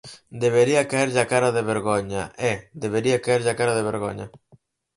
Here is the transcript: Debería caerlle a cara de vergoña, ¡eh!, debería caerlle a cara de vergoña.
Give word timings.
Debería 0.43 0.87
caerlle 0.91 1.21
a 1.23 1.29
cara 1.33 1.49
de 1.55 1.61
vergoña, 1.71 2.23
¡eh!, 2.49 2.57
debería 2.83 3.23
caerlle 3.25 3.51
a 3.51 3.57
cara 3.59 3.73
de 3.77 3.87
vergoña. 3.91 4.25